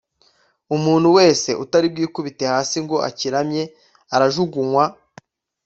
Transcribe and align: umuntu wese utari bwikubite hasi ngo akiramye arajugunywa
umuntu 0.75 1.07
wese 1.17 1.49
utari 1.63 1.87
bwikubite 1.93 2.43
hasi 2.53 2.77
ngo 2.83 2.95
akiramye 3.09 3.63
arajugunywa 4.15 4.83